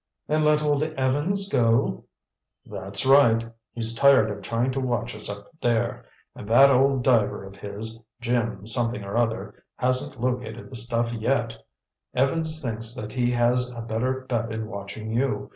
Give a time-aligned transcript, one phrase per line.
[0.27, 2.05] "And let Old Evans go?"
[2.65, 3.47] "That's right.
[3.73, 6.07] He's tired of trying to watch us up there.
[6.33, 11.55] And that old diver of his—Jim something or other, hasn't located the stuff yet.
[12.15, 15.49] Evans thinks that he has a better bet in watching you.